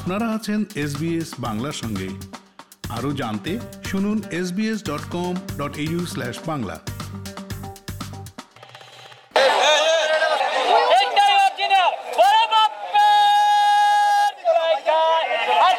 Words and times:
আপনারা 0.00 0.26
আছেন 0.34 0.60
এসবিএস 0.74 1.30
বাংলার 1.38 1.72
সঙ্গে। 1.72 2.08
আরও 2.96 3.10
জানতে 3.12 3.52
শুনুন 3.84 4.18
SBS 4.30 4.80
dot 4.84 5.04
com 5.10 5.34
dot 5.58 5.74
slash 6.06 6.36
Bangla. 6.46 6.76
আর 15.66 15.76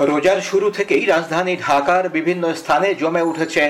আর 0.00 0.06
রোজার 0.08 0.40
শুরু 0.40 0.70
থেকেই 0.70 1.04
রাজধানী 1.04 1.56
ঢাকার 1.56 2.04
বিভিন্ন 2.08 2.44
স্থানে 2.54 2.88
জমে 2.94 3.22
উঠেছে 3.22 3.64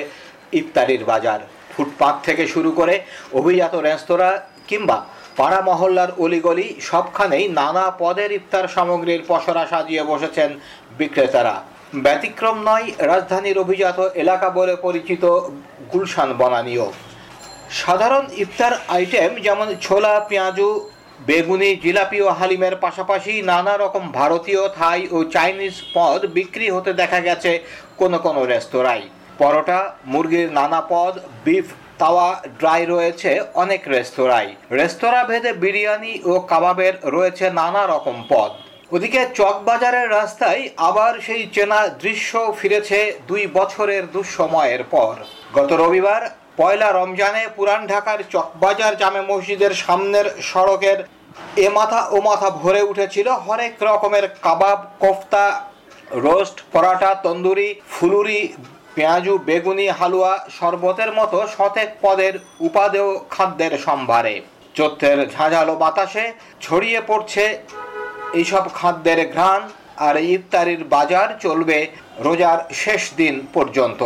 ইফতারির 0.53 1.05
বাজার। 1.05 1.41
ফুটপাত 1.73 2.15
থেকে 2.25 2.47
শুরু 2.47 2.71
করে 2.73 3.01
অভিজাত 3.33 3.75
রেস্তোরাঁ 3.75 4.35
কিংবা 4.67 4.99
পাড়া 5.37 5.61
মহল্লার 5.61 6.11
অলিগলি 6.19 6.67
সবখানেই 6.81 7.49
নানা 7.49 7.91
পদের 7.99 8.33
ইফতার 8.33 8.67
সামগ্রীর 8.69 9.23
পসরা 9.29 9.67
সাজিয়ে 9.67 10.03
বসেছেন 10.05 10.51
বিক্রেতারা। 10.99 11.63
ব্যতিক্রম 11.95 12.57
নয়, 12.65 12.87
রাজধানীর 12.99 13.59
অভিজাত 13.59 13.99
এলাকা 14.15 14.51
বলে 14.51 14.77
পরিচিত 14.77 15.25
গুলশান 15.93 16.31
বনানীয় 16.39 16.87
সাধারণ 17.71 18.25
ইফতার 18.37 18.73
আইটেম 18.89 19.31
যেমন 19.43 19.75
ছোলা, 19.81 20.21
পেঁয়াজু, 20.29 20.89
বেগুনি, 21.27 21.77
জিলাপি 21.77 22.23
ও 22.23 22.29
হালিমের 22.29 22.77
পাশাপাশি 22.77 23.43
নানা 23.43 23.77
রকম 23.77 24.13
ভারতীয়, 24.13 24.69
থাই 24.69 25.09
ও 25.13 25.25
চাইনিজ 25.25 25.83
পদ 25.95 26.27
বিক্রি 26.27 26.71
হতে 26.71 26.93
দেখা 26.93 27.21
গেছে 27.21 27.65
কোনো 27.97 28.19
কোনো 28.19 28.45
রেস্তোরাঁয়। 28.45 29.07
পরোটা, 29.39 29.79
মুরগির 30.05 30.49
নানা 30.53 30.81
পদ, 30.93 31.15
বিফ, 31.45 31.67
তাওয়া, 31.99 32.29
ড্রাই 32.59 32.83
রয়েছে 32.85 33.31
অনেক 33.55 33.83
রেস্তোরাঁয়। 33.89 34.51
রেস্তোরাঁ 34.73 35.25
ভেদে 35.31 35.53
বিরিয়ানি 35.63 36.13
ও 36.25 36.33
কাবাবের 36.51 36.95
রয়েছে 37.17 37.47
নানা 37.51 37.83
রকম 37.87 38.17
পদ। 38.29 38.51
ওদিকে 38.93 39.21
চকবাজারের 39.35 40.09
রাস্তায় 40.11 40.63
আবার 40.89 41.13
সেই 41.21 41.43
চেনা 41.55 41.81
দৃশ্য 42.03 42.33
ফিরেছে 42.59 42.99
দুই 43.29 43.43
বছরের 43.47 44.03
দুঃসময়ের 44.13 44.83
পর। 44.85 45.15
গত 45.55 45.71
রবিবার, 45.73 46.23
পয়লা 46.57 46.89
রমজানে 46.93 47.43
পুরান 47.57 47.81
ঢাকার 47.87 48.21
চকবাজার 48.31 48.93
জামে 48.97 49.23
মসজিদের 49.31 49.73
সামনের 49.75 50.27
সড়কের 50.43 50.99
এ 51.57 51.67
মাথা 51.69 52.01
ও 52.11 52.17
মাথা 52.21 52.49
ভরে 52.51 52.83
উঠেছিল 52.83 53.29
হরেক 53.45 53.75
রকমের 53.83 54.25
কাবাব, 54.43 54.79
কোফতা, 55.01 55.47
রোস্ট 56.25 56.57
পরাটা 56.73 57.11
তন্দুরি, 57.25 57.69
ফুলুরি 57.91 58.41
পেঁয়াজু, 58.97 59.35
বেগুনি, 59.49 59.87
হালুয়া 59.99 60.33
শরবতের 60.59 61.11
মতো 61.19 61.39
শতেক 61.55 61.89
পদের 62.05 62.35
উপাদেয় 62.69 63.11
খাদ্যের 63.35 63.75
সম্ভারে। 63.87 64.35
চৈত্রের 64.77 65.19
ঝাঁঝালো 65.35 65.75
বাতাসে 65.83 66.25
ছড়িয়ে 66.65 67.01
পড়ছে 67.09 67.45
এইসব 68.39 68.65
খাদ্যের 68.79 69.21
ঘ্রাণ 69.35 69.61
আর 70.07 70.15
ইফতারির 70.35 70.83
বাজার 70.95 71.29
চলবে 71.45 71.79
রোজার 72.27 72.59
শেষ 72.83 73.03
দিন 73.21 73.35
পর্যন্ত। 73.55 74.01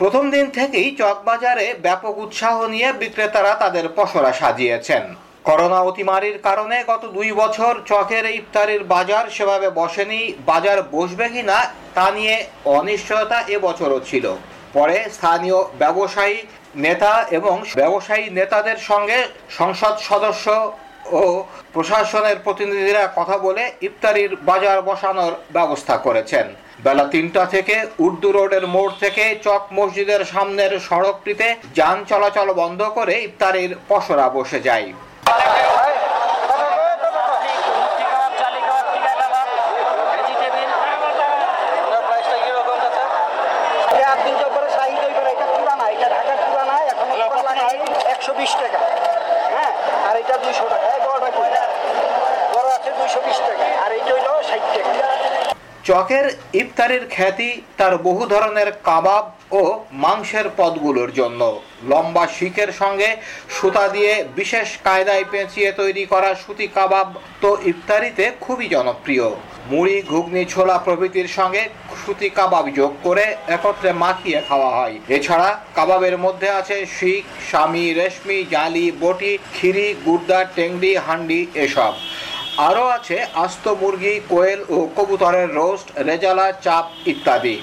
প্রথম 0.00 0.24
দিন 0.34 0.46
থেকেই 0.58 0.88
চকবাজারে 1.00 1.66
ব্যাপক 1.84 2.14
উৎসাহ 2.24 2.54
নিয়ে 2.74 2.88
বিক্রেতারা 3.02 3.52
তাদের 3.62 3.86
পসরা 3.98 4.30
সাজিয়েছেন। 4.40 5.02
করোনা 5.44 5.80
অতিমারির 5.90 6.38
কারণে 6.42 6.76
গত 6.90 7.02
দুই 7.16 7.30
বছর 7.32 7.72
চকের 7.90 8.24
ইফতারির 8.38 8.82
বাজার 8.94 9.24
সেভাবে 9.36 9.68
বসেনি, 9.80 10.20
বাজার 10.50 10.78
বসবে 10.96 11.26
কিনা 11.34 11.58
তা 11.96 12.06
নিয়ে 12.16 12.36
অনিশ্চয়তা 12.78 13.38
এবছরও 13.56 13.98
ছিল। 14.08 14.26
পরে 14.76 14.96
স্থানীয় 15.16 15.58
ব্যবসায়ী 15.82 16.36
নেতা 16.84 17.12
এবং 17.38 17.54
ব্যবসায়ী 17.80 18.24
নেতাদের 18.38 18.78
সঙ্গে 18.88 19.18
সংসদ 19.58 19.94
সদস্য 20.08 20.46
ও 21.20 21.22
প্রশাসনের 21.74 22.38
প্রতিনিধিরা 22.44 23.02
কথা 23.18 23.36
বলে 23.46 23.62
ইফতারির 23.88 24.32
বাজার 24.48 24.78
বসানোর 24.88 25.32
ব্যবস্থা 25.56 25.94
করেছেন। 26.06 26.46
বেলা 26.84 27.04
তিনটা 27.14 27.42
থেকে 27.54 27.74
উর্দু 28.06 28.28
রোডের 28.36 28.64
মোড় 28.74 28.94
থেকে 29.02 29.24
চক 29.46 29.62
মসজিদের 29.78 30.22
সামনের 30.32 30.72
সড়কটিতে 30.88 31.46
যান 31.78 31.98
চলাচল 32.10 32.48
বন্ধ 32.60 32.80
করে 32.96 33.14
ইফতারির 33.28 33.72
পসরা 33.90 34.26
বসে 34.36 34.60
যায়। 34.68 34.88
একশো 48.14 48.32
বিশ 48.40 48.52
টাকা 48.62 48.80
হ্যাঁ 49.54 49.72
আর 50.08 50.14
এটা 50.22 50.34
দুইশো 50.44 50.66
টাকা। 50.74 50.85
চকের 55.84 56.26
ইফতারির 56.52 57.04
খ্যাতি 57.10 57.50
তার 57.76 57.98
বহু 57.98 58.26
ধরনের 58.26 58.72
কাবাব 58.88 59.24
ও 59.50 59.62
মাংসের 59.92 60.46
পদগুলোর 60.56 61.10
জন্য। 61.12 61.60
লম্বা 61.82 62.24
শিখের 62.26 62.72
সঙ্গে 62.72 63.08
সুতা 63.50 63.88
দিয়ে 63.88 64.12
বিশেষ 64.34 64.68
কায়দায় 64.84 65.24
পেঁচিয়ে 65.30 65.72
তৈরি 65.72 66.04
করা 66.06 66.34
সুতি 66.34 66.66
কাবাব 66.66 67.14
তো 67.40 67.50
ইফতারিতে 67.64 68.24
খুবই 68.40 68.66
জনপ্রিয়। 68.68 69.26
মুড়ি, 69.70 70.02
ঘুগনি, 70.02 70.44
ছোলা 70.44 70.78
প্রভৃতির 70.78 71.28
সঙ্গে 71.28 71.62
সুতি 72.04 72.28
কাবাব 72.30 72.64
যোগ 72.70 72.92
করে 73.02 73.24
একত্রে 73.46 73.92
মাখিয়ে 73.92 74.40
খাওয়া 74.48 74.70
হয়। 74.76 74.98
এছাড়া 75.08 75.60
কাবাবের 75.74 76.18
মধ্যে 76.18 76.48
আছে 76.50 76.76
শিখ, 76.86 77.24
স্বামী, 77.50 77.86
রেশমি, 77.92 78.38
জালি, 78.50 78.92
বটি, 79.00 79.38
খিরি 79.54 79.94
গুর্দা 80.06 80.40
টেংরি 80.56 80.92
হান্ডি, 80.96 81.46
এসব। 81.54 81.94
আরও 82.58 82.84
আছে 82.96 83.16
আস্ত 83.34 83.68
মুরগি 83.68 84.20
কোয়েল 84.28 84.60
ও 84.68 84.76
কবুতরের 84.96 85.48
রোস্ট 85.54 85.88
রেজালা 85.98 86.52
চাপ 86.64 86.86
ইত্যাদি। 87.06 87.56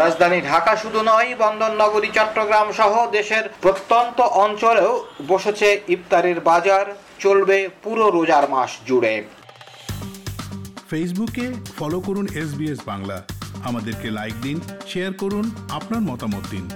রাজধানী 0.00 0.38
ঢাকা 0.50 0.72
শুধু 0.76 1.00
নয় 1.02 1.30
বন্দর 1.42 1.72
নগরী 1.82 2.10
চট্টগ্রাম 2.16 2.68
সহ 2.72 2.92
দেশের 3.10 3.44
প্রত্যন্ত 3.60 4.18
অঞ্চলেও 4.44 4.92
বসেছে 5.28 5.68
ইফতারের 5.88 6.40
বাজার 6.40 6.86
চলবে 7.18 7.58
পুরো 7.84 8.04
রোজার 8.10 8.44
মাস 8.50 8.70
জুড়ে। 8.86 9.14
ফেসবুকে 10.90 11.46
ফলো 11.78 11.98
করুন 12.00 12.26
এস 12.40 12.50
বাংলা। 12.86 13.18
আমাদেরকে 13.64 14.08
লাইক 14.10 14.34
দিন 14.42 14.60
শেয়ার 14.86 15.12
করুন 15.12 15.44
আপনার 15.70 16.00
মতামত 16.00 16.44
দিন। 16.50 16.66